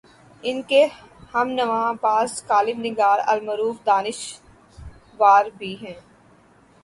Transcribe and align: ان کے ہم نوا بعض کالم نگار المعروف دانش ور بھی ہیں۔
ان 0.43 0.61
کے 0.61 0.85
ہم 1.33 1.49
نوا 1.49 1.91
بعض 2.01 2.41
کالم 2.43 2.79
نگار 2.85 3.19
المعروف 3.25 3.85
دانش 3.85 4.19
ور 5.19 5.45
بھی 5.57 5.75
ہیں۔ 5.81 5.99